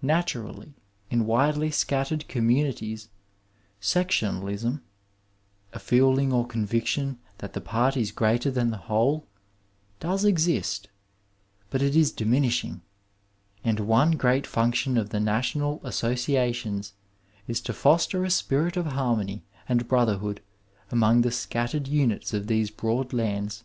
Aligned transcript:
Naturally, 0.00 0.74
in 1.10 1.26
widely 1.26 1.72
scattered 1.72 2.28
communities 2.28 3.08
sectionalism— 3.80 4.80
a 5.72 5.78
feeling 5.80 6.32
or 6.32 6.46
conviction 6.46 7.18
that 7.38 7.52
the 7.52 7.60
part 7.60 7.96
is 7.96 8.12
greater 8.12 8.48
than 8.48 8.70
the 8.70 8.76
whole— 8.86 9.26
does 10.08 10.24
exist, 10.24 10.88
but 11.68 11.82
it 11.82 11.96
is 11.96 12.12
diminishing, 12.12 12.80
and 13.64 13.80
one 13.80 14.12
great 14.12 14.46
function 14.46 14.96
of 14.96 15.10
the 15.10 15.18
national 15.18 15.80
associations 15.82 16.92
is 17.48 17.60
to 17.62 17.72
foster 17.72 18.22
a 18.22 18.30
spirit 18.30 18.76
of 18.76 18.86
harmony 18.86 19.42
and 19.68 19.88
brotherhood 19.88 20.40
among 20.92 21.22
the 21.22 21.32
scattered 21.32 21.88
units 21.88 22.32
of 22.32 22.46
these 22.46 22.70
broad 22.70 23.12
lands. 23.12 23.64